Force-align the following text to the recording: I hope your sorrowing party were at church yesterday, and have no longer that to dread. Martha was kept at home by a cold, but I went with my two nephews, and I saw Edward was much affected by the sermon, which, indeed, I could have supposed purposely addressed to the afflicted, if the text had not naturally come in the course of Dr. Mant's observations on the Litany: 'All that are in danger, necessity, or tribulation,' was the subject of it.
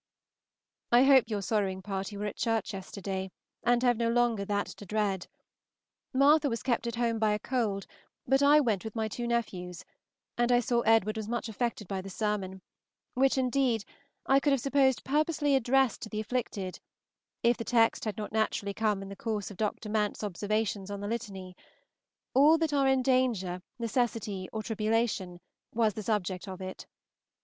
I 0.91 1.03
hope 1.03 1.25
your 1.29 1.43
sorrowing 1.43 1.83
party 1.83 2.17
were 2.17 2.25
at 2.25 2.35
church 2.35 2.73
yesterday, 2.73 3.29
and 3.63 3.83
have 3.83 3.97
no 3.97 4.09
longer 4.09 4.43
that 4.45 4.65
to 4.65 4.83
dread. 4.87 5.27
Martha 6.11 6.49
was 6.49 6.63
kept 6.63 6.87
at 6.87 6.95
home 6.95 7.19
by 7.19 7.33
a 7.33 7.37
cold, 7.37 7.85
but 8.25 8.41
I 8.41 8.59
went 8.61 8.83
with 8.83 8.95
my 8.95 9.07
two 9.07 9.27
nephews, 9.27 9.85
and 10.39 10.51
I 10.51 10.59
saw 10.59 10.81
Edward 10.81 11.17
was 11.17 11.27
much 11.29 11.49
affected 11.49 11.87
by 11.87 12.01
the 12.01 12.09
sermon, 12.09 12.63
which, 13.13 13.37
indeed, 13.37 13.85
I 14.25 14.39
could 14.39 14.53
have 14.53 14.59
supposed 14.59 15.03
purposely 15.03 15.53
addressed 15.55 16.01
to 16.01 16.09
the 16.09 16.19
afflicted, 16.21 16.79
if 17.43 17.57
the 17.57 17.63
text 17.63 18.03
had 18.03 18.17
not 18.17 18.31
naturally 18.31 18.73
come 18.73 19.03
in 19.03 19.09
the 19.09 19.15
course 19.15 19.51
of 19.51 19.57
Dr. 19.57 19.87
Mant's 19.87 20.23
observations 20.23 20.89
on 20.89 21.01
the 21.01 21.07
Litany: 21.07 21.55
'All 22.33 22.57
that 22.57 22.73
are 22.73 22.87
in 22.87 23.03
danger, 23.03 23.61
necessity, 23.77 24.49
or 24.51 24.63
tribulation,' 24.63 25.39
was 25.75 25.93
the 25.93 26.01
subject 26.01 26.47
of 26.47 26.59
it. 26.59 26.87